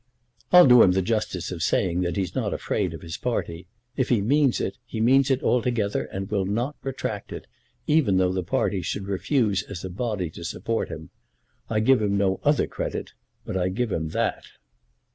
"I'll 0.51 0.65
do 0.65 0.81
him 0.81 0.93
the 0.93 1.03
justice 1.03 1.51
of 1.51 1.61
saying 1.61 2.01
that 2.01 2.17
he's 2.17 2.33
not 2.33 2.55
afraid 2.55 2.95
of 2.95 3.03
his 3.03 3.17
party. 3.17 3.67
If 3.95 4.09
he 4.09 4.19
means 4.19 4.59
it, 4.59 4.79
he 4.83 4.99
means 4.99 5.29
it 5.29 5.43
altogether, 5.43 6.05
and 6.05 6.27
will 6.27 6.47
not 6.47 6.75
retract 6.81 7.31
it, 7.31 7.45
even 7.85 8.17
though 8.17 8.33
the 8.33 8.41
party 8.41 8.81
should 8.81 9.05
refuse 9.05 9.61
as 9.61 9.85
a 9.85 9.91
body 9.91 10.31
to 10.31 10.43
support 10.43 10.89
him. 10.89 11.11
I 11.69 11.81
give 11.81 12.01
him 12.01 12.17
no 12.17 12.39
other 12.43 12.65
credit, 12.65 13.11
but 13.45 13.55
I 13.55 13.69
give 13.69 13.91
him 13.91 14.09
that." 14.09 14.45